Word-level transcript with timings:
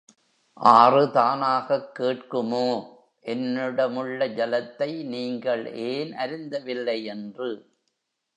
ஆறு 0.53 1.11
தானாகக் 1.11 1.91
கேட்குமோ, 1.99 2.85
என்னிடமுள்ள 3.25 4.27
ஜலத்தை 4.27 5.03
நீங்கள் 5.05 5.73
ஏன் 5.73 6.11
அருந்தவில்லையென்று? 6.11 7.49